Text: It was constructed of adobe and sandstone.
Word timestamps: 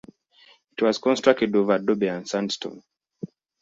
It 0.75 0.81
was 0.81 0.97
constructed 0.97 1.55
of 1.55 1.69
adobe 1.69 2.07
and 2.09 2.27
sandstone. 2.27 2.81